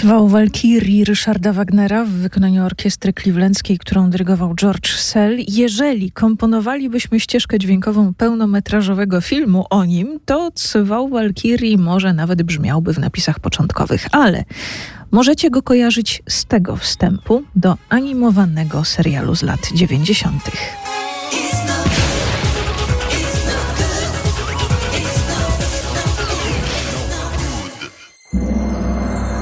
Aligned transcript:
Zwał 0.00 0.28
Walkirii 0.28 1.04
Ryszarda 1.04 1.52
Wagnera 1.52 2.04
w 2.04 2.08
wykonaniu 2.08 2.64
orkiestry 2.64 3.12
clevelandzkiej, 3.12 3.78
którą 3.78 4.10
dyrygował 4.10 4.54
George 4.54 4.88
Sell. 4.88 5.38
Jeżeli 5.48 6.10
komponowalibyśmy 6.10 7.20
ścieżkę 7.20 7.58
dźwiękową 7.58 8.14
pełnometrażowego 8.14 9.20
filmu 9.20 9.66
o 9.70 9.84
nim, 9.84 10.20
to 10.24 10.50
Zwał 10.54 11.08
Walkirii 11.08 11.78
może 11.78 12.12
nawet 12.12 12.42
brzmiałby 12.42 12.94
w 12.94 12.98
napisach 12.98 13.40
początkowych, 13.40 14.06
ale 14.12 14.44
możecie 15.10 15.50
go 15.50 15.62
kojarzyć 15.62 16.22
z 16.28 16.44
tego 16.44 16.76
wstępu 16.76 17.42
do 17.56 17.76
animowanego 17.88 18.84
serialu 18.84 19.34
z 19.34 19.42
lat 19.42 19.68
90. 19.74 20.42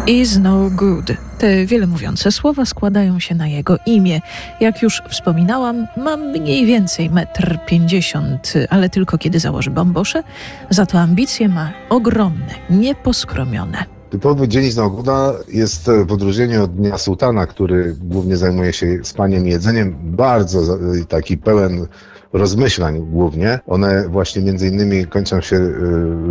is 0.09 0.39
no 0.39 0.71
good. 0.71 1.13
Te 1.39 1.67
wiele 1.67 1.87
mówiące 1.87 2.33
słowa 2.33 2.65
składają 2.65 3.21
się 3.21 3.35
na 3.35 3.49
jego 3.49 3.77
imię. 3.87 4.21
Jak 4.61 4.83
już 4.83 5.03
wspominałam, 5.09 5.87
mam 5.97 6.21
mniej 6.21 6.67
więcej 6.67 7.11
metr 7.11 7.59
pięćdziesiąt, 7.67 8.55
ale 8.71 8.89
tylko 8.89 9.19
kiedy 9.19 9.41
założy 9.41 9.71
bambosze. 9.71 10.23
Za 10.71 10.87
to 10.87 10.99
ambicje 10.99 11.49
ma 11.49 11.73
ogromne, 11.89 12.55
nieposkromione. 12.71 13.85
Typowy 14.11 14.49
dzień 14.49 14.71
z 14.71 14.77
Noguda 14.77 15.35
jest 15.49 15.91
w 16.07 16.13
odróżnieniu 16.13 16.65
od 16.65 16.75
Dnia 16.75 16.99
Sułtana, 16.99 17.47
który 17.47 17.97
głównie 18.01 18.37
zajmuje 18.37 18.73
się 18.73 18.99
spaniem 19.03 19.47
i 19.47 19.51
jedzeniem, 19.51 19.97
bardzo 20.03 20.79
taki 21.09 21.39
pełen 21.39 21.87
rozmyślań 22.33 23.07
głównie. 23.11 23.59
One 23.67 24.09
właśnie 24.09 24.43
między 24.43 24.69
innymi 24.69 25.07
kończą 25.07 25.41
się 25.41 25.57
y, 25.57 25.73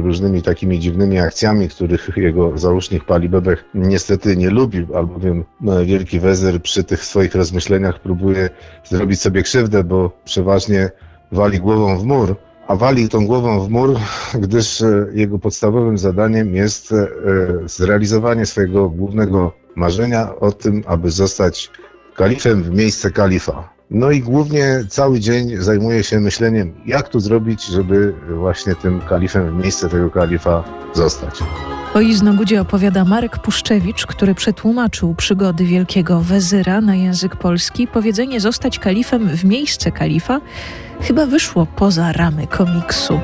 różnymi 0.01 0.41
takimi 0.41 0.79
dziwnymi 0.79 1.19
akcjami, 1.19 1.69
których 1.69 2.09
jego 2.17 2.57
załóżnik 2.57 3.05
Pali 3.05 3.29
Bebech 3.29 3.65
niestety 3.73 4.37
nie 4.37 4.49
lubi, 4.49 4.87
albowiem 4.95 5.45
no, 5.61 5.85
Wielki 5.85 6.19
Wezyr 6.19 6.61
przy 6.61 6.83
tych 6.83 7.05
swoich 7.05 7.35
rozmyśleniach 7.35 7.99
próbuje 7.99 8.49
zrobić 8.83 9.21
sobie 9.21 9.43
krzywdę, 9.43 9.83
bo 9.83 10.11
przeważnie 10.25 10.89
wali 11.31 11.59
głową 11.59 11.97
w 11.97 12.03
mur, 12.03 12.35
a 12.67 12.75
wali 12.75 13.09
tą 13.09 13.27
głową 13.27 13.59
w 13.59 13.69
mur, 13.69 13.97
gdyż 14.39 14.81
y, 14.81 15.11
jego 15.13 15.39
podstawowym 15.39 15.97
zadaniem 15.97 16.55
jest 16.55 16.91
y, 16.91 17.07
zrealizowanie 17.65 18.45
swojego 18.45 18.89
głównego 18.89 19.53
marzenia 19.75 20.35
o 20.35 20.51
tym, 20.51 20.83
aby 20.85 21.11
zostać 21.11 21.71
kalifem 22.15 22.63
w 22.63 22.71
miejsce 22.71 23.11
kalifa. 23.11 23.76
No 23.91 24.11
i 24.11 24.21
głównie 24.21 24.85
cały 24.89 25.19
dzień 25.19 25.57
zajmuje 25.57 26.03
się 26.03 26.19
myśleniem, 26.19 26.73
jak 26.85 27.09
tu 27.09 27.19
zrobić, 27.19 27.65
żeby 27.65 28.13
właśnie 28.35 28.75
tym 28.75 29.01
kalifem 29.01 29.51
w 29.51 29.63
miejsce 29.63 29.89
tego 29.89 30.09
kalifa 30.09 30.63
zostać. 30.93 31.39
O 31.93 32.01
Iznogudzie 32.01 32.61
opowiada 32.61 33.05
Marek 33.05 33.39
Puszczewicz, 33.39 34.05
który 34.05 34.35
przetłumaczył 34.35 35.15
przygody 35.15 35.65
wielkiego 35.65 36.21
wezyra 36.21 36.81
na 36.81 36.95
język 36.95 37.35
polski. 37.35 37.87
Powiedzenie 37.87 38.39
zostać 38.39 38.79
kalifem 38.79 39.29
w 39.29 39.45
miejsce 39.45 39.91
kalifa 39.91 40.41
chyba 41.01 41.25
wyszło 41.25 41.67
poza 41.75 42.11
ramy 42.11 42.47
komiksu. 42.47 43.19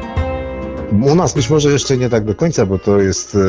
U 1.02 1.16
nas 1.16 1.34
być 1.34 1.50
może 1.50 1.72
jeszcze 1.72 1.98
nie 1.98 2.10
tak 2.10 2.26
do 2.26 2.36
końca, 2.36 2.66
bo 2.66 2.80
to 2.80 3.02
jest 3.02 3.36
e, 3.36 3.40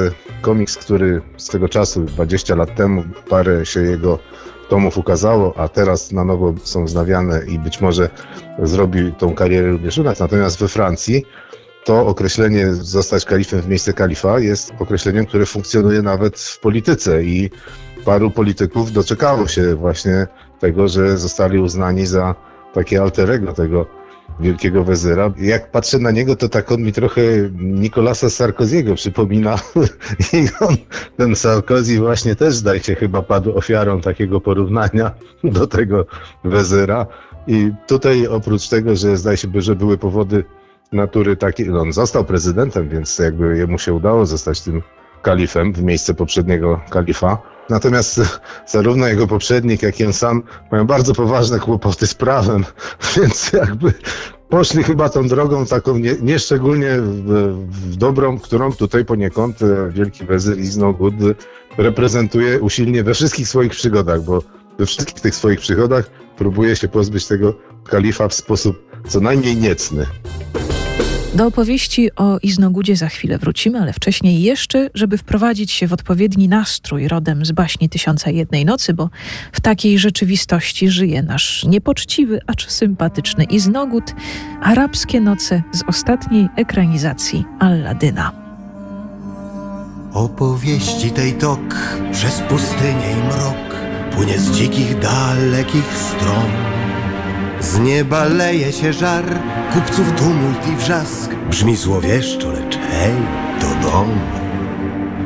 komiks, 0.41 0.77
który 0.77 1.23
swego 1.37 1.69
czasu, 1.69 2.05
20 2.05 2.55
lat 2.55 2.77
temu, 2.77 3.05
parę 3.29 3.67
się 3.67 3.83
jego 3.83 4.19
tomów 4.69 4.99
ukazało, 4.99 5.55
a 5.57 5.69
teraz 5.69 6.13
na 6.13 6.25
nowo 6.25 6.55
są 6.65 6.85
wznawiane 6.85 7.41
i 7.47 7.59
być 7.59 7.81
może 7.81 8.09
zrobi 8.63 9.13
tą 9.13 9.35
karierę 9.35 9.71
również 9.71 9.99
u 9.99 10.03
nas. 10.03 10.21
Natomiast 10.21 10.61
we 10.61 10.69
Francji 10.69 11.25
to 11.85 12.07
określenie 12.07 12.75
zostać 12.75 13.25
kalifem 13.25 13.61
w 13.61 13.69
miejsce 13.69 13.93
kalifa 13.93 14.39
jest 14.39 14.73
określeniem, 14.79 15.27
które 15.27 15.47
funkcjonuje 15.47 16.03
nawet 16.03 16.41
w 16.41 16.61
polityce 16.61 17.25
i 17.25 17.51
paru 18.05 18.31
polityków 18.31 18.93
doczekało 18.93 19.49
się 19.49 19.75
właśnie 19.75 20.27
tego, 20.61 20.89
że 20.89 21.19
zostali 21.19 21.59
uznani 21.59 22.07
za 22.07 22.35
takie 22.75 23.03
alterego 23.03 23.53
tego 23.53 23.87
wielkiego 24.41 24.85
wezyra. 24.85 25.33
Jak 25.39 25.71
patrzę 25.71 25.99
na 25.99 26.11
niego, 26.11 26.37
to 26.37 26.49
tak 26.49 26.73
on 26.73 26.83
mi 26.83 26.93
trochę 26.93 27.23
Nicolasa 27.53 28.31
Sarkoziego 28.31 28.95
przypomina. 28.95 29.57
I 30.33 30.49
on, 30.61 30.77
ten 31.17 31.37
Sarkozy 31.37 31.99
właśnie 31.99 32.37
też 32.37 32.55
zdaje 32.55 32.81
się 32.81 32.95
chyba 32.95 33.23
padł 33.23 33.59
ofiarą 33.59 34.01
takiego 34.01 34.41
porównania 34.41 35.11
do 35.45 35.67
tego 35.67 36.07
wezyra. 36.45 37.07
I 37.47 37.71
tutaj 37.87 38.27
oprócz 38.27 38.69
tego, 38.69 38.97
że 38.97 39.17
zdaje 39.17 39.37
się, 39.37 39.49
że 39.55 39.77
były 39.77 39.99
powody 39.99 40.45
natury 40.93 41.37
takiej, 41.37 41.69
no 41.69 41.81
on 41.81 41.93
został 41.93 42.25
prezydentem, 42.25 42.89
więc 42.89 43.19
jakby 43.19 43.59
jemu 43.59 43.79
się 43.79 43.93
udało 43.93 44.27
zostać 44.27 44.61
tym 44.61 44.83
kalifem 45.23 45.73
w 45.73 45.83
miejsce 45.83 46.15
poprzedniego 46.15 46.81
kalifa. 46.91 47.54
Natomiast 47.71 48.21
zarówno 48.67 49.07
jego 49.07 49.27
poprzednik, 49.27 49.83
jak 49.83 50.01
i 50.01 50.07
on 50.07 50.13
sam 50.13 50.43
mają 50.73 50.87
bardzo 50.87 51.15
poważne 51.15 51.59
kłopoty 51.61 52.07
z 52.07 52.15
prawem, 52.15 52.65
więc 53.17 53.53
jakby 53.53 53.93
poszli 54.49 54.83
chyba 54.83 55.09
tą 55.09 55.29
drogą 55.29 55.67
taką 55.67 55.99
nieszczególnie 56.23 56.87
nie 56.87 57.01
w, 57.01 57.23
w, 57.71 57.97
dobrą, 57.97 58.39
którą 58.39 58.73
tutaj 58.73 59.05
poniekąd 59.05 59.63
e, 59.63 59.91
wielki 59.91 60.25
wezyr 60.25 60.59
Iznogud 60.59 61.15
reprezentuje 61.79 62.61
usilnie 62.61 63.05
we 63.05 63.15
wszystkich 63.15 63.49
swoich 63.49 63.73
przygodach, 63.73 64.23
bo 64.23 64.43
we 64.79 64.87
wszystkich 64.87 65.21
tych 65.21 65.35
swoich 65.35 65.61
przygodach 65.61 66.11
próbuje 66.37 66.77
się 66.77 66.89
pozbyć 66.89 67.27
tego 67.27 67.55
kalifa 67.85 68.29
w 68.29 68.35
sposób 68.35 68.77
co 69.09 69.21
najmniej 69.21 69.57
niecny. 69.57 70.07
Do 71.35 71.47
opowieści 71.47 72.11
o 72.17 72.39
Iznogudzie 72.43 72.97
za 72.97 73.09
chwilę 73.09 73.39
wrócimy, 73.39 73.81
ale 73.81 73.93
wcześniej 73.93 74.43
jeszcze, 74.43 74.91
żeby 74.95 75.19
wprowadzić 75.19 75.73
się 75.73 75.87
w 75.87 75.93
odpowiedni 75.93 76.49
nastrój 76.49 77.09
rodem 77.09 77.45
z 77.45 77.53
baśni 77.53 77.89
Tysiąca 77.89 78.31
Jednej 78.31 78.65
Nocy, 78.65 78.95
bo 78.95 79.11
w 79.53 79.61
takiej 79.61 79.99
rzeczywistości 79.99 80.89
żyje 80.89 81.23
nasz 81.23 81.65
niepoczciwy, 81.65 82.41
acz 82.47 82.71
sympatyczny 82.71 83.45
Iznogód, 83.45 84.15
arabskie 84.63 85.21
noce 85.21 85.63
z 85.73 85.83
ostatniej 85.83 86.49
ekranizacji 86.57 87.45
Alladyna. 87.59 88.33
Opowieści 90.13 91.11
tej 91.11 91.33
tok 91.33 91.99
przez 92.13 92.41
pustynię 92.41 93.13
i 93.13 93.27
mrok 93.27 93.75
płynie 94.17 94.39
z 94.39 94.51
dzikich, 94.51 94.99
dalekich 94.99 95.97
stron. 95.97 96.84
Z 97.75 97.79
nieba 97.79 98.25
leje 98.25 98.73
się 98.73 98.93
żar, 98.93 99.25
kupców 99.73 100.13
tumult 100.13 100.69
i 100.73 100.77
wrzask. 100.77 101.31
Brzmi 101.51 101.77
złowieszczo, 101.77 102.53
lecz 102.53 102.79
hej, 102.79 103.13
to 103.61 103.67
dom 103.89 104.09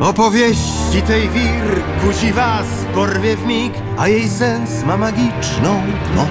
Opowieści 0.00 1.03
tej 1.06 1.28
wir 1.28 1.82
kusi 2.04 2.32
was, 2.32 2.66
porwie 2.94 3.36
w 3.36 3.47
mig 3.47 3.72
A 3.98 4.09
jej 4.09 4.28
sens 4.28 4.84
ma 4.84 4.97
magiczną 4.97 5.82
moc. 6.16 6.28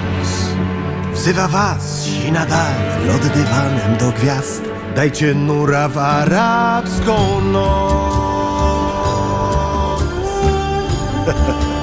Wzywa 1.12 1.48
was, 1.48 2.04
sina 2.04 2.46
dal, 2.46 3.06
lot 3.06 3.22
dywanem 3.22 3.96
do 3.98 4.12
gwiazd. 4.12 4.62
Dajcie 4.96 5.34
nura 5.34 5.88
w 5.88 5.98
arabską 5.98 7.40
noc 7.40 8.08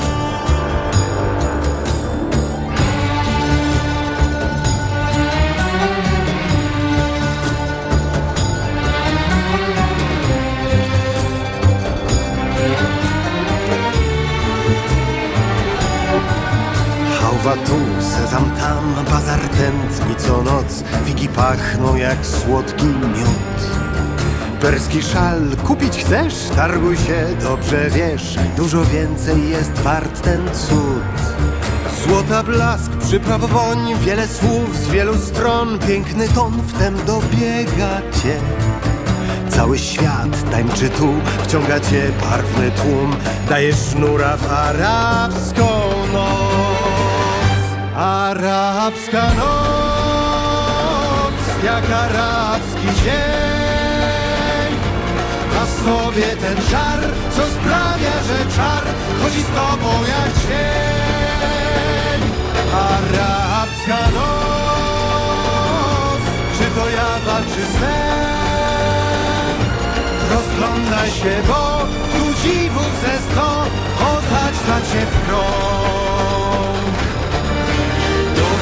Krowa 17.46 17.66
tu, 17.66 17.80
sezam 18.02 18.52
tam, 18.60 19.06
bazar 19.12 19.40
tętni 19.40 20.16
co 20.16 20.44
noc 20.44 20.84
Figi 21.06 21.28
pachną 21.28 21.96
jak 21.96 22.26
słodki 22.26 22.86
miód. 22.86 23.60
Perski 24.62 25.02
szal 25.02 25.42
kupić 25.64 25.98
chcesz? 25.98 26.34
Targuj 26.56 26.98
się, 26.98 27.26
dobrze 27.42 27.90
wiesz 27.90 28.36
Dużo 28.58 28.86
więcej 28.86 29.50
jest 29.50 29.72
wart 29.72 30.22
ten 30.22 30.46
cud. 30.54 31.04
Złota 32.06 32.44
blask, 32.44 32.92
przypraw 32.92 33.42
woń 33.42 33.96
Wiele 34.02 34.28
słów 34.28 34.78
z 34.78 34.90
wielu 34.90 35.18
stron 35.18 35.80
Piękny 35.80 36.28
ton 36.28 36.54
wtem 36.68 36.96
dobiega 37.06 38.02
cię. 38.24 38.40
Cały 39.50 39.80
świat 39.80 40.52
tańczy 40.52 40.90
tu, 40.90 41.14
wciąga 41.44 41.80
cię 41.80 42.12
barwny 42.22 42.72
tłum 42.72 43.16
Dajesz 43.50 43.76
sznura 43.76 44.38
w 44.38 44.52
arabską 44.52 45.66
noc 46.14 46.75
Arabska 47.96 49.24
noc, 49.38 51.40
jak 51.64 51.84
arabski 51.92 52.88
dzień. 53.04 54.72
A 55.62 55.64
sobie 55.84 56.28
ten 56.28 56.58
żar, 56.72 57.00
co 57.36 57.42
sprawia, 57.46 58.16
że 58.28 58.40
czar 58.56 58.84
Chodzi 59.24 59.42
z 59.42 59.48
tobą 59.48 59.90
jak 60.08 60.34
dzień. 60.48 62.22
Arabska 62.74 64.02
noc, 64.16 66.22
czy 66.58 66.66
to 66.80 66.90
jawa, 66.90 67.38
czy 67.42 67.62
sen 67.80 69.58
Rozglądaj 70.32 71.10
się, 71.12 71.34
bo 71.48 71.62
tu 72.12 72.24
dziwów 72.44 72.92
ze 73.02 73.14
sto 73.32 73.50
cię 74.92 75.02
w 75.06 75.28
krąg. 75.28 75.95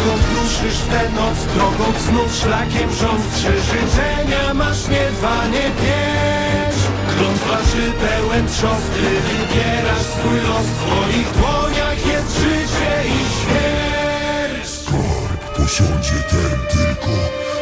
Dokąd 0.03 0.23
ruszysz 0.35 0.79
tę 0.91 1.09
noc, 1.09 1.37
drogą 1.55 1.99
znów 1.99 2.35
szlakiem 2.35 2.89
rząd 2.93 3.37
życzenia 3.37 4.53
masz 4.53 4.87
nie 4.87 5.05
dwa, 5.11 5.47
nie 5.47 5.67
pięć. 5.79 6.77
Klątwa 7.17 7.57
czy 7.71 7.91
pełen 7.91 8.47
trzost, 8.47 8.93
ty 8.93 9.09
wybierasz 9.27 10.07
swój 10.13 10.39
los 10.49 10.65
W 10.65 10.75
twoich 10.79 11.31
dłoniach 11.37 12.07
jest 12.07 12.37
życie 12.37 12.93
i 13.05 13.19
śmierć. 13.39 14.67
Skarb 14.69 15.57
posiądzie 15.57 16.19
ten 16.29 16.59
tylko, 16.77 17.15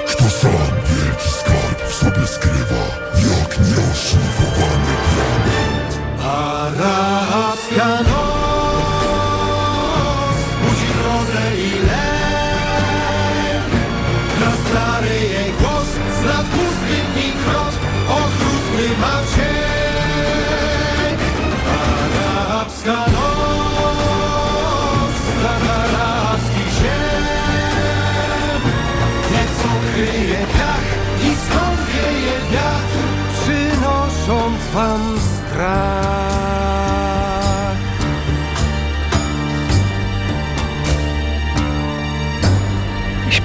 kto 0.08 0.30
sam 0.30 0.72
wielki 0.90 1.30
skarb 1.30 1.90
w 1.90 1.94
sobie 1.94 2.28
skrywa. 2.28 2.84
Jak 3.14 3.60
nieoszlifowany 3.60 4.51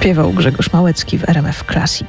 Śpiewał 0.07 0.33
Grzegorz 0.33 0.73
Małecki 0.73 1.17
w 1.17 1.29
RMF 1.29 1.63
Classic. 1.71 2.07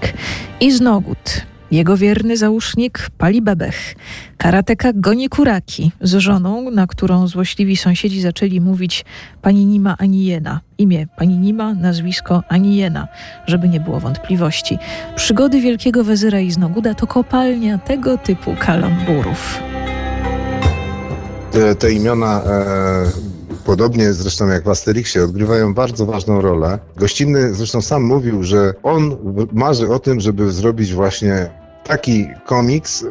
I 0.61 0.73
Znogut, 0.73 1.47
jego 1.71 1.97
wierny 1.97 2.37
załóżnik 2.37 3.11
pali 3.19 3.43
bebech. 3.43 3.95
Karateka 4.37 4.93
goni 4.95 5.29
kuraki 5.29 5.93
z 6.01 6.15
żoną, 6.15 6.71
na 6.71 6.87
którą 6.87 7.27
złośliwi 7.27 7.77
sąsiedzi 7.77 8.21
zaczęli 8.21 8.61
mówić 8.61 9.05
pani 9.43 9.67
Nima 9.67 9.97
Aniena. 9.99 10.61
Imię 10.79 11.07
pani 11.17 11.39
Nima, 11.39 11.75
nazwisko 11.75 12.43
Aniena, 12.49 13.09
żeby 13.47 13.69
nie 13.69 13.81
było 13.81 14.01
wątpliwości. 14.01 14.79
Przygody 15.17 15.61
Wielkiego 15.61 16.05
Wezyra 16.05 16.41
i 16.41 16.51
Znoguda 16.51 16.95
to 16.95 17.07
kopalnia 17.07 17.79
tego 17.79 18.19
typu 18.19 18.55
kalamburów. 18.59 19.61
Te, 21.53 21.75
te 21.75 21.93
imiona, 21.93 22.43
e, 22.43 23.28
podobnie 23.69 24.13
zresztą 24.13 24.49
jak 24.49 24.65
w 24.65 24.69
Asterixie, 24.69 25.25
odgrywają 25.25 25.75
bardzo 25.75 26.07
ważną 26.07 26.41
rolę. 26.41 26.79
Gościnny 26.97 27.55
zresztą 27.55 27.83
sam 27.83 28.03
mówił, 28.03 28.43
że 28.43 28.75
on 28.83 29.17
marzy 29.53 29.89
o 29.89 29.99
tym, 29.99 30.21
żeby 30.21 30.53
zrobić 30.53 30.95
właśnie 30.95 31.51
taki 31.85 32.27
komiks 32.47 33.03
e, 33.03 33.07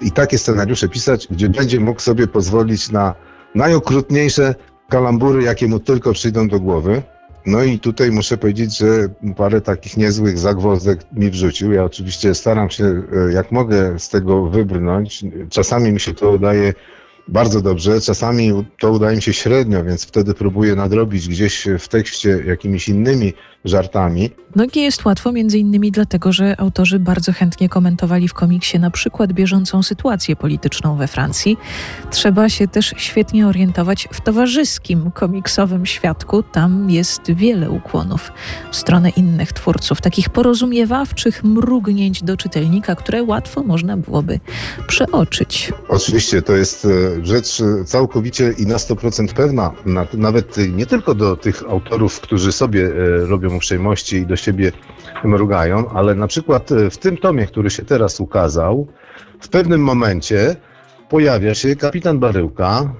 i 0.00 0.10
takie 0.12 0.38
scenariusze 0.38 0.88
pisać, 0.88 1.28
gdzie 1.30 1.48
będzie 1.48 1.80
mógł 1.80 2.00
sobie 2.00 2.26
pozwolić 2.26 2.90
na 2.90 3.14
najokrutniejsze 3.54 4.54
kalambury, 4.88 5.42
jakie 5.42 5.68
mu 5.68 5.80
tylko 5.80 6.12
przyjdą 6.12 6.48
do 6.48 6.60
głowy. 6.60 7.02
No 7.46 7.62
i 7.62 7.78
tutaj 7.78 8.10
muszę 8.10 8.36
powiedzieć, 8.36 8.78
że 8.78 9.08
parę 9.36 9.60
takich 9.60 9.96
niezłych 9.96 10.38
zagwozdek 10.38 11.00
mi 11.12 11.30
wrzucił. 11.30 11.72
Ja 11.72 11.84
oczywiście 11.84 12.34
staram 12.34 12.70
się 12.70 12.84
e, 12.84 13.32
jak 13.32 13.52
mogę 13.52 13.98
z 13.98 14.08
tego 14.08 14.46
wybrnąć. 14.46 15.24
Czasami 15.50 15.92
mi 15.92 16.00
się 16.00 16.14
to 16.14 16.30
udaje 16.30 16.74
bardzo 17.28 17.60
dobrze, 17.60 18.00
czasami 18.00 18.64
to 18.80 18.92
udaje 18.92 19.16
mi 19.16 19.22
się 19.22 19.32
średnio, 19.32 19.84
więc 19.84 20.04
wtedy 20.04 20.34
próbuję 20.34 20.74
nadrobić 20.74 21.28
gdzieś 21.28 21.68
w 21.78 21.88
tekście 21.88 22.42
jakimiś 22.46 22.88
innymi 22.88 23.32
żartami. 23.64 24.30
No 24.56 24.64
nie 24.76 24.82
jest 24.82 25.04
łatwo, 25.04 25.32
między 25.32 25.58
innymi 25.58 25.92
dlatego, 25.92 26.32
że 26.32 26.60
autorzy 26.60 26.98
bardzo 26.98 27.32
chętnie 27.32 27.68
komentowali 27.68 28.28
w 28.28 28.34
komiksie 28.34 28.78
na 28.78 28.90
przykład 28.90 29.32
bieżącą 29.32 29.82
sytuację 29.82 30.36
polityczną 30.36 30.96
we 30.96 31.06
Francji. 31.06 31.56
Trzeba 32.10 32.48
się 32.48 32.68
też 32.68 32.94
świetnie 32.96 33.46
orientować 33.46 34.08
w 34.12 34.20
towarzyskim 34.20 35.10
komiksowym 35.10 35.86
świadku. 35.86 36.42
Tam 36.42 36.90
jest 36.90 37.32
wiele 37.32 37.70
ukłonów 37.70 38.32
w 38.70 38.76
stronę 38.76 39.10
innych 39.10 39.52
twórców, 39.52 40.00
takich 40.00 40.30
porozumiewawczych 40.30 41.44
mrugnięć 41.44 42.22
do 42.22 42.36
czytelnika, 42.36 42.94
które 42.94 43.22
łatwo 43.22 43.62
można 43.62 43.96
byłoby 43.96 44.40
przeoczyć. 44.86 45.72
Oczywiście 45.88 46.42
to 46.42 46.56
jest 46.56 46.84
e, 46.84 47.21
rzecz 47.26 47.62
całkowicie 47.84 48.54
i 48.58 48.66
na 48.66 48.76
100% 48.76 49.34
pewna, 49.34 49.72
nawet 50.14 50.56
nie 50.72 50.86
tylko 50.86 51.14
do 51.14 51.36
tych 51.36 51.62
autorów, 51.68 52.20
którzy 52.20 52.52
sobie 52.52 52.86
e, 52.86 52.90
robią 53.26 53.56
uprzejmości 53.56 54.16
i 54.16 54.26
do 54.26 54.36
siebie 54.36 54.72
mrugają, 55.24 55.90
ale 55.90 56.14
na 56.14 56.26
przykład 56.26 56.72
e, 56.72 56.90
w 56.90 56.98
tym 56.98 57.16
tomie, 57.16 57.46
który 57.46 57.70
się 57.70 57.84
teraz 57.84 58.20
ukazał, 58.20 58.86
w 59.40 59.48
pewnym 59.48 59.80
momencie 59.80 60.56
pojawia 61.08 61.54
się 61.54 61.76
kapitan 61.76 62.18
Baryłka 62.18 62.94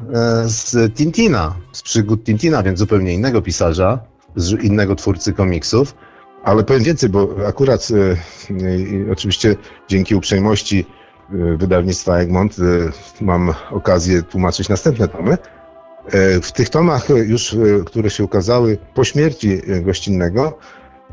z 0.45 0.95
Tintina, 0.95 1.55
z 1.73 1.83
przygód 1.83 2.25
Tintina, 2.25 2.63
więc 2.63 2.79
zupełnie 2.79 3.15
innego 3.15 3.43
pisarza, 3.43 3.99
z 4.37 4.63
innego 4.63 4.95
twórcy 4.95 5.33
komiksów. 5.33 5.95
Ale 6.45 6.65
powiem 6.65 6.83
więcej, 6.83 7.09
bo 7.09 7.29
akurat 7.49 7.89
e, 7.91 9.13
oczywiście 9.13 9.57
dzięki 9.89 10.15
uprzejmości 10.15 10.87
e, 10.89 11.01
wydawnictwa 11.31 12.19
Egmont 12.19 12.57
e, 12.59 12.63
mam 13.25 13.55
okazję 13.71 14.23
tłumaczyć 14.23 14.69
następne 14.69 15.09
tomy. 15.09 15.39
E, 16.07 16.41
w 16.41 16.53
tych 16.53 16.69
tomach 16.69 17.09
już, 17.09 17.55
e, 17.55 17.59
które 17.87 18.11
się 18.11 18.25
ukazały 18.25 18.79
po 18.95 19.05
śmierci 19.05 19.61
e, 19.67 19.81
gościnnego, 19.81 20.59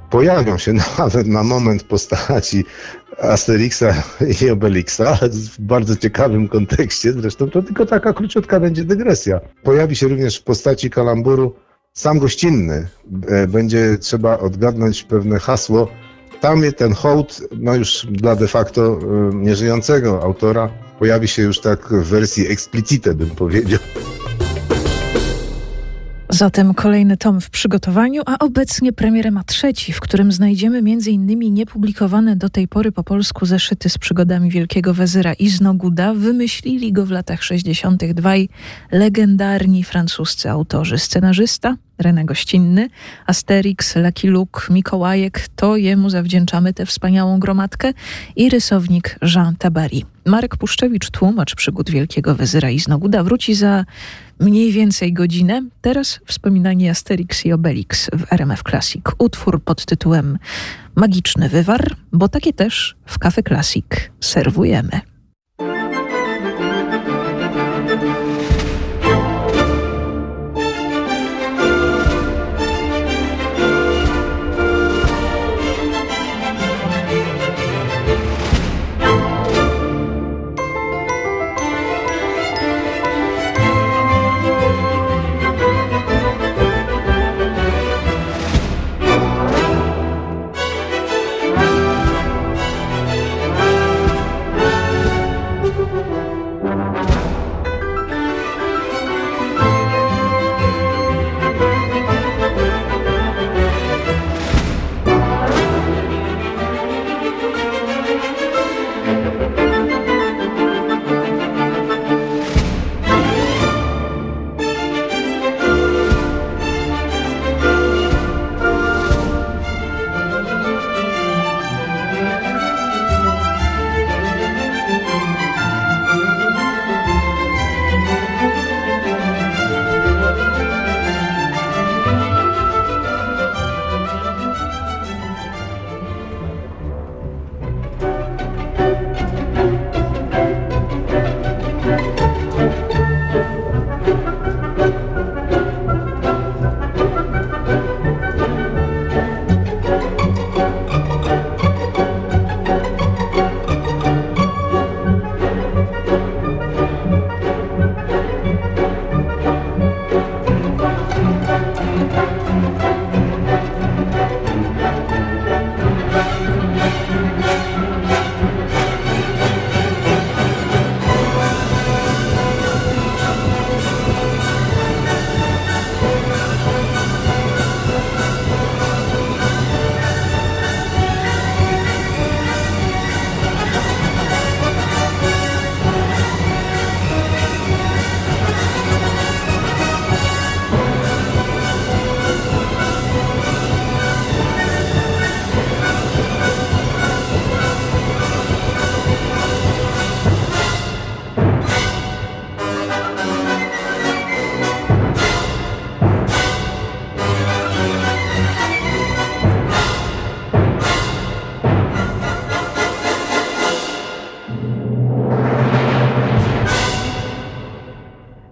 pojawią 0.10 0.58
się 0.58 0.74
nawet 1.00 1.28
na 1.28 1.44
moment 1.44 1.84
postaci 1.84 2.66
Asterixa 3.22 4.04
i 4.42 4.50
Obelixa, 4.50 5.18
w 5.32 5.62
bardzo 5.62 5.96
ciekawym 5.96 6.48
kontekście, 6.48 7.14
zresztą 7.14 7.50
to 7.50 7.62
tylko 7.62 7.86
taka 7.86 8.14
króciutka 8.14 8.60
będzie 8.60 8.84
dygresja. 8.84 9.40
Pojawi 9.64 9.96
się 9.96 10.08
również 10.08 10.40
w 10.40 10.44
postaci 10.44 10.90
kalamburu 10.90 11.56
sam 11.94 12.20
gościnny. 12.20 12.88
Będzie 13.48 13.98
trzeba 13.98 14.40
odgadnąć 14.40 15.04
pewne 15.04 15.40
hasło. 15.40 15.88
Tam 16.41 16.62
ten 16.77 16.94
hołd, 16.94 17.41
no 17.58 17.75
już 17.75 18.08
dla 18.12 18.36
de 18.36 18.48
facto 18.48 19.00
nieżyjącego 19.34 20.24
autora, 20.24 20.69
pojawi 21.00 21.27
się 21.27 21.41
już 21.41 21.60
tak 21.60 21.88
w 21.88 22.03
wersji 22.03 22.48
explicite, 22.48 23.13
bym 23.13 23.29
powiedział. 23.29 23.79
Zatem 26.39 26.74
kolejny 26.74 27.17
tom 27.17 27.41
w 27.41 27.50
przygotowaniu, 27.50 28.22
a 28.25 28.39
obecnie 28.39 28.93
premierę 28.93 29.31
ma 29.31 29.43
trzeci, 29.43 29.93
w 29.93 30.00
którym 30.00 30.31
znajdziemy 30.31 30.77
m.in. 30.77 31.53
niepublikowane 31.53 32.36
do 32.36 32.50
tej 32.50 32.67
pory 32.67 32.91
po 32.91 33.03
polsku 33.03 33.46
zeszyty 33.46 33.89
z 33.89 33.98
przygodami 33.98 34.50
Wielkiego 34.50 34.93
Wezyra 34.93 35.34
i 35.34 35.50
Znoguda. 35.50 36.13
Wymyślili 36.13 36.93
go 36.93 37.05
w 37.05 37.12
latach 37.12 37.43
60. 37.43 38.13
dwaj 38.13 38.50
legendarni 38.91 39.84
francuscy 39.84 40.50
autorzy. 40.50 40.98
Scenarzysta 40.98 41.75
René 42.03 42.25
Gościnny, 42.25 42.89
Asterix, 43.25 43.96
Lucky 43.96 44.29
Luke, 44.29 44.62
Mikołajek, 44.69 45.48
to 45.55 45.75
jemu 45.75 46.10
zawdzięczamy 46.10 46.74
tę 46.74 46.86
wspaniałą 46.86 47.39
gromadkę 47.39 47.93
i 48.36 48.50
rysownik 48.50 49.19
Jean 49.36 49.55
Tabari. 49.55 50.05
Marek 50.25 50.58
Puszczewicz, 50.58 51.10
tłumacz 51.10 51.55
przygód 51.55 51.89
Wielkiego 51.89 52.36
Wezyra 52.36 52.69
i 52.69 52.79
Znoguda, 52.79 53.24
wróci 53.24 53.55
za 53.55 53.86
mniej 54.39 54.72
więcej 54.72 55.13
godzinę. 55.13 55.62
Teraz 55.81 56.19
wspominanie 56.25 56.91
Asterix 56.91 57.46
i 57.46 57.53
Obelix 57.53 58.10
w 58.13 58.34
RMF 58.34 58.63
Classic. 58.63 59.05
Utwór 59.17 59.63
pod 59.63 59.86
tytułem 59.86 60.38
Magiczny 60.96 61.50
Wywar, 61.50 61.96
bo 62.12 62.29
takie 62.29 62.53
też 62.53 62.96
w 63.05 63.19
Cafe 63.19 63.43
Classic 63.43 63.86
serwujemy. 64.19 65.01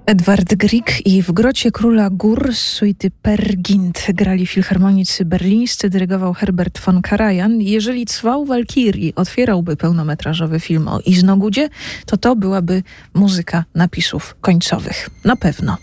Edward 0.08 0.56
Grieg 0.56 1.06
i 1.06 1.22
w 1.22 1.32
Grocie 1.32 1.72
Króla 1.72 2.10
Gór 2.10 2.56
suity 2.56 3.12
Pergint 3.12 4.08
grali 4.14 4.48
filharmonicy 4.48 5.26
berlińscy, 5.26 5.90
dyrygował 5.90 6.34
Herbert 6.34 6.80
von 6.80 7.02
Karajan. 7.02 7.62
Jeżeli 7.62 8.06
Cwał 8.06 8.46
Walkirii 8.46 9.16
otwierałby 9.16 9.78
pełnometrażowy 9.78 10.60
film 10.60 10.88
o 10.88 11.00
Iznogudzie, 11.00 11.70
to 12.06 12.18
to 12.18 12.36
byłaby 12.36 12.84
muzyka 13.14 13.64
napisów 13.76 14.36
końcowych. 14.42 15.10
Na 15.26 15.36
pewno. 15.36 15.78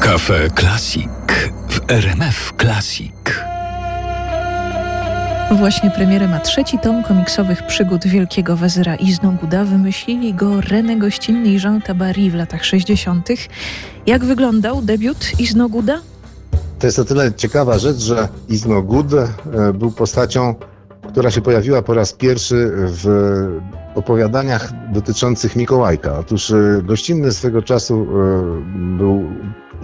Kafe 0.00 0.50
Klasik 0.54 1.50
w 1.68 1.90
RMF 1.90 2.52
Klasik. 2.56 3.45
Właśnie 5.50 5.90
premierę 5.90 6.28
ma 6.28 6.40
trzeci 6.40 6.78
tom 6.78 7.02
komiksowych 7.02 7.66
przygód 7.66 8.06
wielkiego 8.06 8.56
wezyra 8.56 8.96
Iznoguda. 8.96 9.64
Wymyślili 9.64 10.34
go 10.34 10.50
René 10.50 10.98
Gościnny 10.98 11.48
i 11.48 11.62
Jean 11.62 11.82
Tabary 11.82 12.30
w 12.30 12.34
latach 12.34 12.64
60. 12.64 13.28
Jak 14.06 14.24
wyglądał 14.24 14.82
debiut 14.82 15.40
Iznoguda? 15.40 16.00
To 16.78 16.86
jest 16.86 16.98
o 16.98 17.04
tyle 17.04 17.32
ciekawa 17.32 17.78
rzecz, 17.78 17.96
że 17.96 18.28
Iznogud 18.48 19.06
e, 19.14 19.28
był 19.72 19.92
postacią, 19.92 20.54
która 21.08 21.30
się 21.30 21.40
pojawiła 21.40 21.82
po 21.82 21.94
raz 21.94 22.12
pierwszy 22.12 22.70
w 22.76 23.06
opowiadaniach 23.94 24.92
dotyczących 24.92 25.56
Mikołajka. 25.56 26.18
Otóż 26.18 26.50
e, 26.50 26.82
gościnny 26.82 27.32
swego 27.32 27.62
czasu 27.62 27.94
e, 27.94 28.06
był 28.98 29.24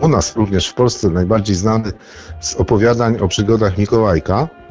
u 0.01 0.09
nas 0.09 0.37
również 0.37 0.69
w 0.69 0.75
Polsce 0.75 1.11
najbardziej 1.11 1.57
znany 1.57 1.93
z 2.41 2.55
opowiadań 2.55 3.19
o 3.19 3.29
przygodach 3.29 3.79
Mikołajka. 3.79 4.62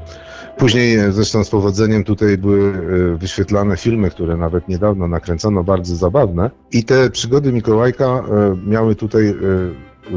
Później 0.61 0.95
e, 0.95 1.11
zresztą 1.11 1.43
z 1.43 1.49
powodzeniem 1.49 2.03
tutaj 2.03 2.37
były 2.37 2.73
e, 3.13 3.17
wyświetlane 3.17 3.77
filmy, 3.77 4.09
które 4.09 4.37
nawet 4.37 4.67
niedawno 4.67 5.07
nakręcono, 5.07 5.63
bardzo 5.63 5.95
zabawne. 5.95 6.51
I 6.71 6.83
te 6.83 7.09
przygody 7.09 7.53
Mikołajka 7.53 8.05
e, 8.05 8.21
miały 8.65 8.95
tutaj 8.95 9.35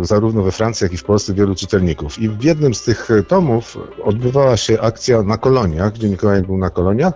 zarówno 0.02 0.42
we 0.42 0.52
Francji, 0.52 0.84
jak 0.84 0.92
i 0.92 0.96
w 0.96 1.04
Polsce 1.04 1.34
wielu 1.34 1.54
czytelników. 1.54 2.18
I 2.18 2.28
w 2.28 2.44
jednym 2.44 2.74
z 2.74 2.82
tych 2.82 3.08
tomów 3.28 3.78
odbywała 4.02 4.56
się 4.56 4.80
akcja 4.80 5.22
na 5.22 5.38
koloniach, 5.38 5.92
gdzie 5.92 6.08
Mikołaj 6.08 6.42
był 6.42 6.58
na 6.58 6.70
koloniach 6.70 7.14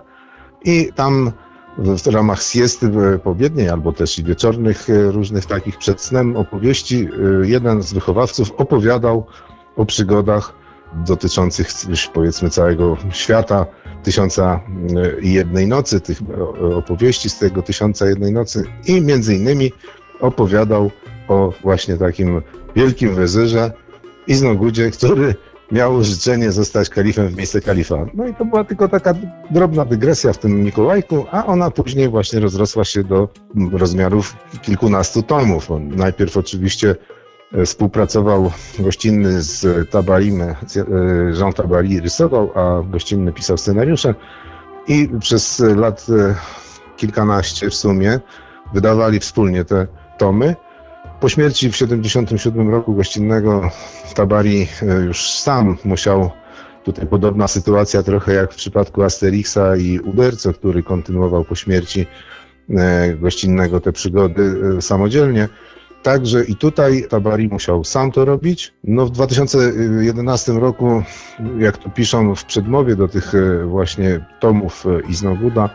i 0.65 0.91
tam 0.95 1.33
w 1.79 2.07
ramach 2.07 2.43
siesty 2.43 2.91
pobiedniej 3.25 3.69
albo 3.69 3.93
też 3.93 4.19
i 4.19 4.25
wieczornych 4.25 4.87
różnych 5.11 5.47
takich 5.47 5.79
przed 5.79 6.01
snem 6.01 6.37
opowieści 6.37 7.09
jeden 7.43 7.83
z 7.83 7.93
wychowawców 7.93 8.53
opowiadał 8.57 9.27
o 9.77 9.87
przygodach 9.87 10.58
dotyczących 10.95 11.69
powiedzmy 12.13 12.51
całego 12.51 12.97
świata, 13.11 13.67
Tysiąca 14.03 14.61
i 15.23 15.33
Jednej 15.33 15.67
Nocy, 15.67 16.01
tych 16.01 16.19
opowieści 16.77 17.31
z 17.31 17.39
tego 17.39 17.63
Tysiąca 17.63 18.07
Jednej 18.07 18.33
Nocy 18.33 18.65
i 18.87 19.01
między 19.01 19.35
innymi 19.35 19.73
opowiadał 20.21 20.91
o 21.29 21.53
właśnie 21.63 21.97
takim 21.97 22.43
wielkim 22.77 23.15
wezyrze 23.15 23.73
Iznogudzie, 24.27 24.91
który 24.91 25.35
miał 25.73 26.05
życzenie 26.05 26.53
zostać 26.53 26.89
kalifem 26.89 27.29
w 27.29 27.37
miejsce 27.37 27.61
kalifa. 27.61 28.07
No 28.15 28.27
i 28.27 28.35
to 28.35 28.45
była 28.45 28.65
tylko 28.65 28.89
taka 28.89 29.15
drobna 29.51 29.85
dygresja 29.85 30.33
w 30.33 30.39
tym 30.39 30.65
Mikołajku, 30.65 31.25
a 31.31 31.47
ona 31.47 31.71
później 31.71 32.09
właśnie 32.09 32.41
rozrosła 32.41 32.85
się 32.85 33.05
do 33.05 33.29
rozmiarów 33.73 34.37
kilkunastu 34.63 35.23
tomów. 35.23 35.69
Najpierw 35.81 36.37
oczywiście 36.37 36.91
E, 36.91 37.18
współpracował 37.65 38.53
gościnny 38.79 39.43
z 39.43 39.91
Tabarim, 39.91 40.43
e, 40.43 40.57
Jean 41.39 41.53
Tabari 41.53 42.01
rysował, 42.01 42.51
a 42.55 42.83
gościnny 42.83 43.33
pisał 43.33 43.57
scenariusze 43.57 44.15
i 44.89 45.09
przez 45.21 45.59
lat 45.77 46.07
e, 46.11 46.35
kilkanaście 46.97 47.71
w 47.71 47.75
sumie 47.75 48.21
wydawali 48.75 49.21
wspólnie 49.21 49.65
te 49.65 49.87
tomy. 50.19 50.57
Po 51.21 51.29
śmierci 51.29 51.69
w 51.69 51.73
1977 51.73 52.71
roku 52.71 52.95
gościnnego 52.95 53.71
Tabari 54.15 54.67
już 55.07 55.31
sam 55.31 55.77
musiał, 55.85 56.31
tutaj 56.85 57.07
podobna 57.07 57.49
sytuacja 57.49 58.03
trochę 58.03 58.35
jak 58.35 58.53
w 58.53 58.57
przypadku 58.57 59.03
Asterixa 59.03 59.77
i 59.79 59.99
Uderco, 59.99 60.53
który 60.53 60.83
kontynuował 60.83 61.45
po 61.45 61.55
śmierci 61.55 62.07
gościnnego 63.21 63.81
te 63.81 63.93
przygody 63.93 64.57
samodzielnie. 64.81 65.49
Także 66.03 66.45
i 66.45 66.57
tutaj 66.57 67.07
Tabari 67.09 67.49
musiał 67.49 67.85
sam 67.85 68.13
to 68.13 68.25
robić. 68.25 68.75
No 68.85 69.07
w 69.07 69.11
2011 69.11 70.53
roku, 70.53 71.03
jak 71.59 71.79
tu 71.79 71.91
piszą 71.91 72.35
w 72.35 72.45
przedmowie 72.45 72.97
do 72.97 73.09
tych 73.09 73.35
e, 73.35 73.65
właśnie 73.65 74.27
tomów 74.41 74.87
e, 74.87 75.11
Iznoguda, 75.11 75.71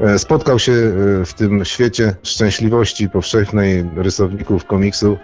e, 0.00 0.18
spotkał 0.18 0.58
się 0.58 0.72
w 1.24 1.32
tym 1.36 1.64
świecie 1.64 2.14
szczęśliwości 2.22 3.10
powszechnej 3.10 3.90
rysowników 3.96 4.64
komiksu 4.64 5.18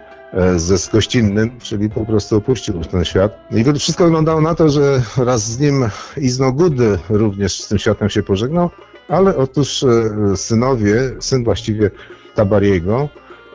ze 0.57 0.75
gościnnym, 0.93 1.61
czyli 1.61 1.91
po 1.91 2.07
prostu 2.07 2.37
opuścił 2.37 2.85
ten 2.85 3.05
świat. 3.05 3.49
I 3.51 3.79
wszystko 3.79 4.05
wyglądało 4.05 4.41
na 4.41 4.55
to, 4.55 4.69
że 4.69 5.03
raz 5.17 5.43
z 5.43 5.61
nim 5.61 5.89
Iznogud 6.17 6.75
również 7.11 7.63
z 7.63 7.69
tym 7.69 7.79
światem 7.79 8.11
się 8.11 8.23
pożegnał, 8.23 8.71
ale 9.09 9.37
otóż 9.37 9.85
synowie, 10.37 10.97
syn 11.21 11.45
właściwie 11.45 11.91
Tabariego, 12.35 13.09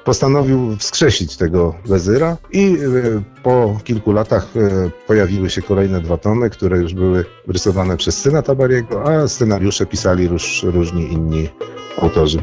postanowił 0.09 0.75
wskrzesić 0.77 1.37
tego 1.37 1.75
wezyra 1.85 2.37
i 2.51 2.65
e, 2.65 3.21
po 3.43 3.79
kilku 3.83 4.11
latach 4.11 4.47
e, 4.55 4.89
pojawiły 5.07 5.49
się 5.49 5.61
kolejne 5.61 6.01
dwa 6.01 6.17
tomy, 6.17 6.49
które 6.49 6.77
już 6.77 6.93
były 6.93 7.25
rysowane 7.47 7.97
przez 7.97 8.21
syna 8.21 8.41
Tabariego, 8.41 9.03
a 9.03 9.27
scenariusze 9.27 9.85
pisali 9.85 10.27
róż, 10.27 10.63
różni 10.63 11.13
inni 11.13 11.49
autorzy. 12.01 12.39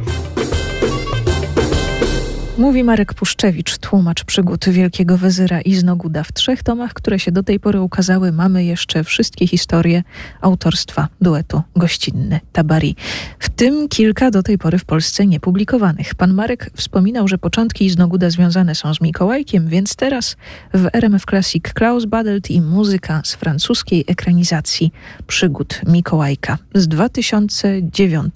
Mówi 2.59 2.85
Marek 2.85 3.15
Puszczewicz, 3.15 3.79
tłumacz 3.79 4.25
przygód 4.25 4.69
Wielkiego 4.69 5.19
Wezyra 5.19 5.61
i 5.61 5.75
Znoguda. 5.75 6.23
W 6.23 6.33
trzech 6.33 6.63
tomach, 6.63 6.95
które 6.95 7.19
się 7.19 7.33
do 7.33 7.43
tej 7.43 7.61
pory 7.61 7.81
ukazały, 7.81 8.33
mamy 8.33 8.65
jeszcze 8.65 9.05
wszystkie 9.05 9.47
historie 9.47 10.03
autorstwa 10.41 11.09
duetu 11.21 11.63
gościnny 11.77 12.41
Tabari. 12.53 12.97
W 13.39 13.49
tym 13.49 13.89
kilka 13.89 14.31
do 14.31 14.43
tej 14.43 14.59
pory 14.59 14.79
w 14.79 14.85
Polsce 14.85 15.27
niepublikowanych. 15.27 16.15
Pan 16.15 16.35
Marek 16.35 16.71
wspominał, 16.75 17.29
że 17.29 17.39
początki 17.39 17.91
Znoguda 17.91 18.31
związane 18.31 18.75
są 18.75 18.95
z 18.95 19.01
Mikołajkiem, 19.01 19.69
więc 19.69 19.97
teraz 19.97 20.37
w 20.75 20.89
RMF 20.93 21.25
Classic 21.25 21.63
Klaus 21.63 22.05
Badelt 22.05 22.51
i 22.51 22.61
muzyka 22.61 23.21
z 23.25 23.35
francuskiej 23.35 24.05
ekranizacji 24.07 24.93
przygód 25.27 25.81
Mikołajka 25.87 26.59
z 26.75 26.89
2009 26.89 28.35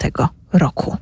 roku. 0.53 0.97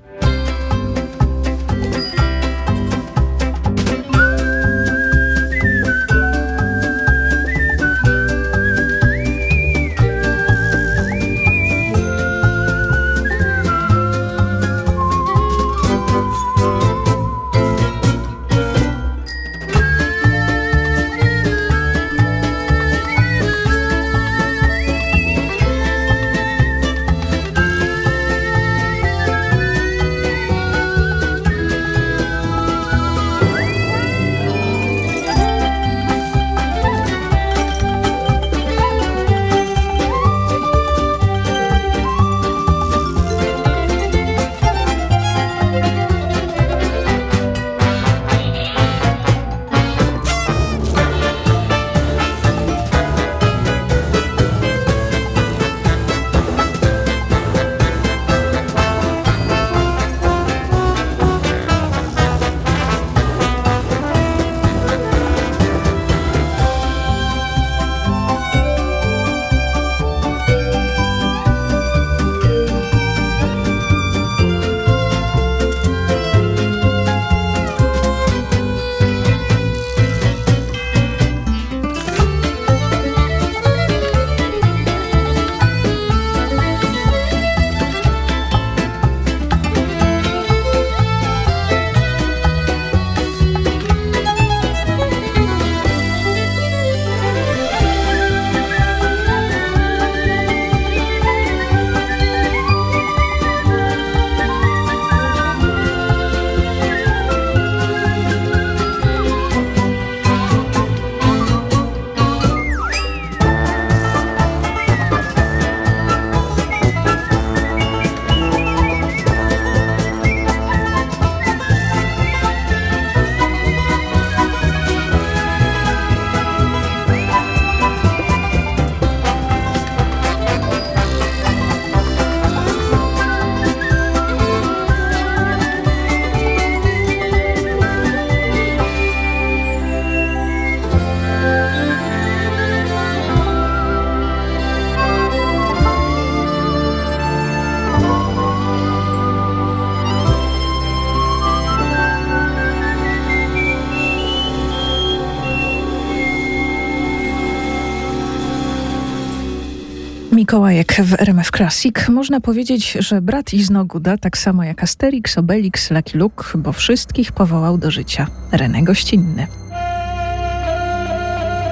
Mikołajek 160.49 160.93
w 160.93 161.13
RMF 161.21 161.51
Classic. 161.51 162.09
Można 162.09 162.39
powiedzieć, 162.39 162.97
że 162.99 163.21
brat 163.21 163.53
Iznoguda, 163.53 164.17
tak 164.17 164.37
samo 164.37 164.63
jak 164.63 164.83
Asterix, 164.83 165.37
Obelix, 165.37 165.91
Lucky 165.91 166.17
Luke, 166.17 166.57
bo 166.57 166.71
wszystkich 166.71 167.31
powołał 167.31 167.77
do 167.77 167.91
życia 167.91 168.27
René 168.51 168.83
Gościnny. 168.83 169.47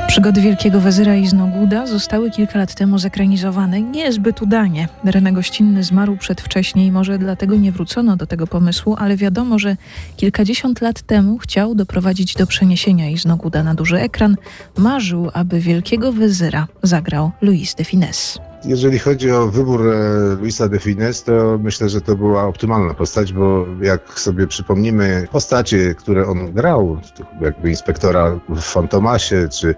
Przygody 0.07 0.41
Wielkiego 0.41 0.81
Wezyra 0.81 1.15
i 1.15 1.27
Znoguda 1.27 1.87
zostały 1.87 2.31
kilka 2.31 2.59
lat 2.59 2.75
temu 2.75 2.97
zekranizowane 2.97 3.81
niezbyt 3.81 4.41
udanie. 4.41 4.87
René 5.05 5.33
Gościnny 5.33 5.83
zmarł 5.83 6.17
przedwcześnie 6.17 6.85
i 6.85 6.91
może 6.91 7.17
dlatego 7.17 7.55
nie 7.55 7.71
wrócono 7.71 8.17
do 8.17 8.27
tego 8.27 8.47
pomysłu, 8.47 8.95
ale 8.99 9.17
wiadomo, 9.17 9.59
że 9.59 9.77
kilkadziesiąt 10.17 10.81
lat 10.81 11.01
temu 11.01 11.37
chciał 11.37 11.75
doprowadzić 11.75 12.33
do 12.33 12.47
przeniesienia 12.47 13.09
Iznoguda 13.09 13.63
na 13.63 13.75
duży 13.75 13.99
ekran. 13.99 14.35
Marzył, 14.77 15.29
aby 15.33 15.59
Wielkiego 15.59 16.13
Wezyra 16.13 16.67
zagrał 16.83 17.31
Louis 17.41 17.75
de 17.75 17.83
Finesse. 17.83 18.47
Jeżeli 18.65 18.99
chodzi 18.99 19.31
o 19.31 19.47
wybór 19.47 19.87
e, 19.87 20.35
Luisa 20.35 20.69
de 20.69 20.79
Fines, 20.79 21.23
to 21.23 21.59
myślę, 21.63 21.89
że 21.89 22.01
to 22.01 22.15
była 22.15 22.43
optymalna 22.43 22.93
postać, 22.93 23.33
bo 23.33 23.65
jak 23.81 24.19
sobie 24.19 24.47
przypomnimy 24.47 25.27
postacie, 25.31 25.95
które 25.95 26.27
on 26.27 26.53
grał, 26.53 26.97
jakby 27.41 27.69
inspektora 27.69 28.39
w 28.49 28.61
Fantomasie, 28.61 29.47
czy 29.51 29.75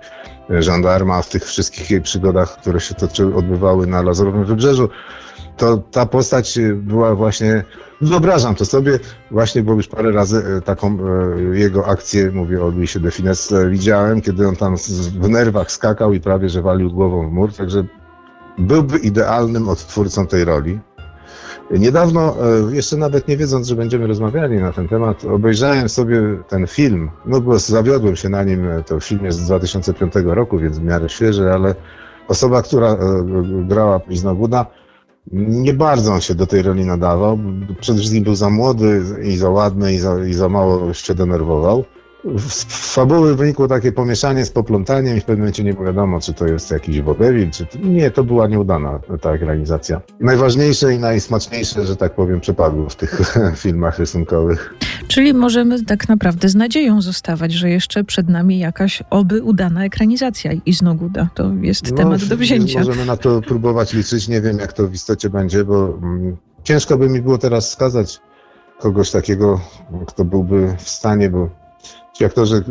żandarma 0.50 1.22
w 1.22 1.30
tych 1.30 1.46
wszystkich 1.46 2.02
przygodach, 2.02 2.58
które 2.58 2.80
się 2.80 2.96
toczyły, 2.96 3.36
odbywały 3.36 3.88
na 3.88 4.02
Lazurowym 4.02 4.46
Wybrzeżu, 4.46 4.90
to 5.58 5.78
ta 5.78 6.06
postać 6.06 6.60
była 6.74 7.16
właśnie, 7.16 7.64
wyobrażam 8.02 8.56
to 8.56 8.66
sobie, 8.66 9.00
właśnie, 9.32 9.64
bo 9.64 9.74
już 9.74 9.88
parę 9.88 10.12
razy 10.12 10.44
e, 10.58 10.62
taką 10.62 10.98
e, 11.00 11.58
jego 11.58 11.88
akcję, 11.88 12.32
mówię 12.32 12.64
o 12.64 12.68
Luisie 12.68 13.00
de 13.00 13.12
Fines, 13.12 13.54
widziałem, 13.70 14.22
kiedy 14.22 14.48
on 14.48 14.56
tam 14.56 14.76
w 15.20 15.30
nerwach 15.30 15.72
skakał 15.72 16.14
i 16.14 16.20
prawie, 16.20 16.50
że 16.50 16.62
walił 16.62 16.92
głową 16.92 17.30
w 17.30 17.32
mur, 17.32 17.54
także 17.54 17.84
byłby 18.60 18.98
idealnym 18.98 19.70
odtwórcą 19.70 20.28
tej 20.28 20.46
roli. 20.46 20.80
Niedawno, 21.72 22.36
e, 22.70 22.76
jeszcze 22.76 22.98
nawet 22.98 23.28
nie 23.28 23.38
wiedząc, 23.38 23.68
że 23.68 23.76
będziemy 23.76 24.08
rozmawiali 24.08 24.58
na 24.58 24.72
ten 24.72 24.88
temat, 24.88 25.26
obejrzałem 25.26 25.90
sobie 25.90 26.22
ten 26.48 26.68
film. 26.68 27.10
No 27.26 27.42
bo 27.42 27.60
zawiodłem 27.60 28.16
się 28.16 28.30
na 28.30 28.44
nim, 28.44 28.68
to 28.86 29.00
film 29.00 29.26
jest 29.26 29.40
z 29.40 29.46
2005 29.46 30.14
roku, 30.26 30.60
więc 30.60 30.80
w 30.80 30.84
miarę 30.84 31.10
świeży, 31.10 31.52
ale 31.54 31.76
osoba, 32.28 32.62
która 32.62 32.88
e, 32.88 32.98
grała 33.68 34.00
Iznoguda, 34.10 34.66
nie 35.32 35.74
bardzo 35.74 36.14
on 36.14 36.22
się 36.22 36.36
do 36.36 36.48
tej 36.48 36.62
roli 36.62 36.86
nadawał. 36.86 37.40
Przede 37.80 38.00
wszystkim 38.00 38.24
był 38.24 38.36
za 38.36 38.50
młody 38.50 39.04
i 39.24 39.38
za 39.38 39.50
ładny 39.50 39.94
i 39.94 39.98
za, 39.98 40.26
i 40.26 40.34
za 40.34 40.50
mało 40.50 40.94
się 40.94 41.16
denerwował 41.16 41.84
z 42.50 42.64
fabuły 42.94 43.36
wynikło 43.36 43.68
takie 43.68 43.92
pomieszanie 43.92 44.46
z 44.46 44.52
poplątaniem 44.52 45.18
i 45.18 45.20
w 45.20 45.24
pewnym 45.24 45.40
momencie 45.40 45.64
nie 45.64 45.74
wiadomo, 45.74 46.22
czy 46.22 46.34
to 46.34 46.48
jest 46.48 46.72
jakiś 46.72 47.02
wodewil, 47.02 47.52
czy... 47.52 47.68
Nie, 47.84 48.12
to 48.12 48.24
była 48.24 48.48
nieudana 48.48 49.00
ta 49.22 49.32
ekranizacja. 49.32 50.02
Najważniejsze 50.20 50.94
i 50.94 51.00
najsmaczniejsze, 51.00 51.86
że 51.86 51.96
tak 51.96 52.16
powiem, 52.16 52.40
przepadło 52.40 52.90
w 52.90 52.96
tych 52.96 53.22
filmach 53.64 54.00
rysunkowych. 54.00 54.74
Czyli 55.08 55.34
możemy 55.34 55.84
tak 55.86 56.10
naprawdę 56.10 56.50
z 56.50 56.56
nadzieją 56.56 57.02
zostawać, 57.02 57.54
że 57.54 57.70
jeszcze 57.70 58.04
przed 58.04 58.30
nami 58.30 58.60
jakaś 58.60 59.04
oby 59.10 59.44
udana 59.44 59.86
ekranizacja 59.86 60.52
i 60.66 60.74
Znoguda. 60.74 61.30
To 61.34 61.52
jest 61.62 61.92
no, 61.92 61.98
temat 61.98 62.26
do 62.26 62.38
wzięcia. 62.38 62.80
Możemy 62.80 63.06
na 63.06 63.18
to 63.18 63.42
próbować 63.42 63.94
liczyć. 63.94 64.28
Nie 64.28 64.42
wiem, 64.42 64.60
jak 64.60 64.74
to 64.74 64.88
w 64.88 64.94
istocie 64.94 65.30
będzie, 65.30 65.66
bo 65.66 65.98
mm, 66.04 66.38
ciężko 66.64 66.98
by 66.98 67.10
mi 67.10 67.22
było 67.22 67.38
teraz 67.38 67.70
wskazać 67.70 68.22
kogoś 68.80 69.12
takiego, 69.12 69.62
kto 70.08 70.26
byłby 70.26 70.76
w 70.78 70.90
stanie, 70.90 71.30
bo 71.30 71.59
ci 72.20 72.26
aktorzy, 72.26 72.64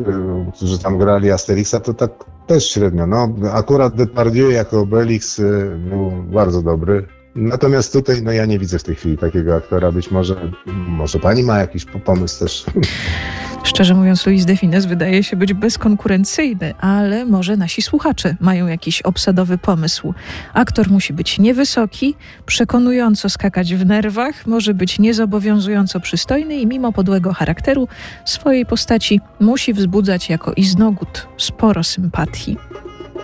którzy 0.55 0.79
tam 0.79 0.99
grali 0.99 1.31
Asterixa, 1.31 1.81
to 1.85 1.95
tak 1.95 2.11
też 2.47 2.71
średnio. 2.71 3.07
No, 3.07 3.35
akurat 3.53 3.95
Depardieu 3.95 4.51
jako 4.51 4.81
Obelix 4.81 5.41
e, 5.41 5.43
był 5.91 6.11
bardzo 6.11 6.63
dobry. 6.63 7.07
Natomiast 7.35 7.93
tutaj 7.93 8.23
no 8.23 8.33
ja 8.33 8.47
nie 8.47 8.59
widzę 8.59 8.79
w 8.79 8.85
tej 8.85 8.95
chwili 8.95 9.19
takiego 9.19 9.57
aktora. 9.57 9.93
Być 9.93 10.11
może, 10.11 10.51
może 10.89 11.19
pani 11.19 11.43
ma 11.43 11.59
jakiś 11.59 11.85
pomysł 11.85 12.39
też. 12.45 12.65
Szczerze 13.69 13.95
mówiąc, 13.95 14.27
Luis 14.27 14.45
de 14.45 14.57
Fines 14.57 14.87
wydaje 14.87 15.23
się 15.23 15.37
być 15.37 15.53
bezkonkurencyjny, 15.53 16.75
ale 16.81 17.25
może 17.25 17.57
nasi 17.57 17.83
słuchacze 17.83 18.37
mają 18.41 18.67
jakiś 18.67 19.03
obsadowy 19.03 19.59
pomysł. 19.59 20.15
Aktor 20.55 20.91
musi 20.91 21.13
być 21.13 21.39
niewysoki, 21.39 22.15
przekonująco 22.47 23.31
skakać 23.31 23.75
w 23.75 23.87
nerwach, 23.87 24.47
może 24.47 24.75
być 24.75 24.99
niezobowiązująco 24.99 26.01
przystojny 26.01 26.57
i 26.57 26.67
mimo 26.67 26.93
podłego 26.93 27.33
charakteru 27.33 27.89
swojej 28.25 28.67
postaci 28.67 29.21
musi 29.41 29.73
wzbudzać 29.75 30.31
jako 30.31 30.53
iznogód 30.53 31.29
sporo 31.37 31.85
sympatii. 31.85 32.57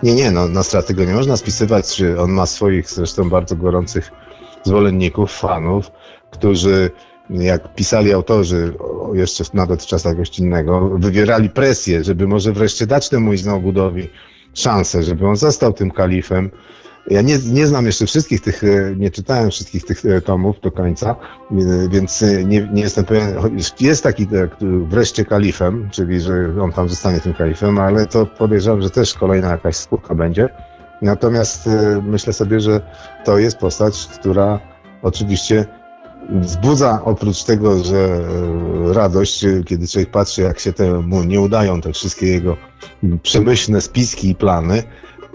Nie, 0.02 0.14
nie, 0.14 0.30
no 0.30 0.48
na 0.48 0.62
straty 0.62 0.94
go 0.94 1.04
nie 1.04 1.14
można 1.14 1.36
spisywać, 1.36 2.02
on 2.18 2.30
ma 2.30 2.46
swoich 2.46 2.90
zresztą 2.90 3.30
bardzo 3.30 3.56
gorących 3.56 4.12
zwolenników, 4.64 5.32
fanów, 5.32 5.90
którzy 6.30 6.90
jak 7.30 7.74
pisali 7.74 8.12
autorzy 8.12 8.74
jeszcze 9.12 9.44
nawet 9.54 9.82
w 9.82 9.86
czasach 9.86 10.16
gościnnego, 10.16 10.90
wywierali 10.98 11.50
presję, 11.50 12.04
żeby 12.04 12.26
może 12.26 12.52
wreszcie 12.52 12.86
dać 12.86 13.08
temu 13.08 13.32
Iznogudowi 13.32 14.08
szansę, 14.54 15.02
żeby 15.02 15.26
on 15.26 15.36
został 15.36 15.72
tym 15.72 15.90
kalifem. 15.90 16.50
Ja 17.10 17.22
nie, 17.22 17.38
nie 17.52 17.66
znam 17.66 17.86
jeszcze 17.86 18.06
wszystkich 18.06 18.40
tych, 18.40 18.64
e, 18.64 18.94
nie 18.96 19.10
czytałem 19.10 19.50
wszystkich 19.50 19.84
tych 19.84 20.06
e, 20.06 20.20
tomów 20.20 20.60
do 20.60 20.70
końca, 20.70 21.16
e, 21.50 21.54
więc 21.88 22.24
nie, 22.44 22.68
nie 22.72 22.82
jestem 22.82 23.04
pewien. 23.04 23.58
Jest 23.80 24.02
taki 24.02 24.26
wreszcie 24.88 25.24
kalifem, 25.24 25.88
czyli 25.92 26.20
że 26.20 26.54
on 26.62 26.72
tam 26.72 26.88
zostanie 26.88 27.20
tym 27.20 27.34
kalifem, 27.34 27.78
ale 27.78 28.06
to 28.06 28.26
podejrzewam, 28.26 28.82
że 28.82 28.90
też 28.90 29.14
kolejna 29.14 29.50
jakaś 29.50 29.76
spółka 29.76 30.14
będzie. 30.14 30.48
Natomiast 31.02 31.68
myślę 32.02 32.32
sobie, 32.32 32.60
że 32.60 32.80
to 33.24 33.38
jest 33.38 33.58
postać, 33.58 34.08
która 34.20 34.60
oczywiście 35.02 35.66
wzbudza 36.30 37.00
oprócz 37.04 37.44
tego, 37.44 37.84
że 37.84 37.96
e, 37.96 38.92
radość, 38.94 39.44
kiedy 39.66 39.88
człowiek 39.88 40.10
patrzy, 40.10 40.42
jak 40.42 40.58
się 40.58 40.72
temu 40.72 41.24
nie 41.24 41.40
udają 41.40 41.80
te 41.80 41.92
wszystkie 41.92 42.26
jego 42.26 42.56
przemyślne 43.22 43.80
spiski 43.80 44.30
i 44.30 44.34
plany, 44.34 44.82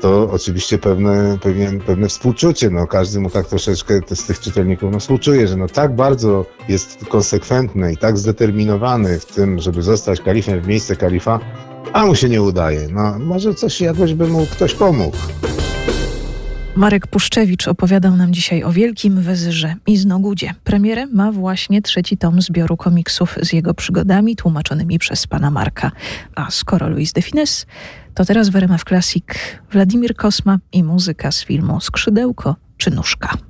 to 0.02 0.30
oczywiście 0.32 0.78
pewne, 0.78 1.38
pewien, 1.42 1.80
pewne 1.80 2.08
współczucie. 2.08 2.70
No, 2.70 2.88
każdy 2.88 3.20
mu 3.20 3.30
tak 3.30 3.48
troszeczkę 3.48 4.02
z 4.16 4.26
tych 4.26 4.40
czytelników 4.40 4.92
no, 4.92 5.00
współczuje, 5.00 5.48
że 5.48 5.58
no, 5.58 5.68
tak 5.68 5.96
bardzo 5.96 6.46
jest 6.68 7.06
konsekwentny 7.06 7.94
i 7.94 7.98
tak 7.98 8.18
zdeterminowany 8.18 9.20
w 9.20 9.26
tym, 9.26 9.60
żeby 9.60 9.82
zostać 9.82 10.22
kalifem 10.22 10.62
w 10.62 10.68
miejsce 10.68 10.96
kalifa, 10.96 11.40
a 11.94 12.06
mu 12.06 12.16
się 12.16 12.30
nie 12.30 12.42
udaje. 12.42 12.88
No, 12.92 13.20
może 13.20 13.54
coś 13.54 13.82
jakoś 13.82 14.14
by 14.14 14.28
mu 14.28 14.46
ktoś 14.46 14.74
pomógł. 14.74 15.18
Marek 16.80 17.08
Puszczewicz 17.08 17.68
opowiadał 17.68 18.16
nam 18.16 18.34
dzisiaj 18.34 18.64
o 18.64 18.72
Wielkim 18.72 19.22
Wezyrze 19.22 19.76
i 19.88 19.98
Znogudzie. 19.98 20.54
Premierę 20.64 21.08
ma 21.08 21.32
właśnie 21.32 21.82
trzeci 21.82 22.18
tom 22.18 22.42
zbioru 22.42 22.78
komiksów 22.78 23.36
z 23.42 23.54
jego 23.54 23.74
przygodami 23.74 24.36
tłumaczonymi 24.36 25.00
przez 25.00 25.28
pana 25.28 25.52
Marka. 25.52 25.92
A 26.36 26.52
skoro 26.52 26.90
Luis 26.90 27.14
de 27.14 27.22
Fines, 27.22 27.66
to 28.14 28.26
teraz 28.26 28.50
w 28.50 28.56
RMF 28.56 28.84
Classic 28.84 29.26
Władimir 29.72 30.16
Kosma 30.16 30.60
i 30.72 30.84
muzyka 30.84 31.32
z 31.32 31.44
filmu 31.44 31.82
Skrzydełko 31.82 32.56
czy 32.78 32.92
Nóżka. 32.92 33.49